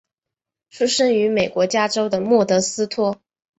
[0.71, 3.21] 出生于美国加州的莫德斯托。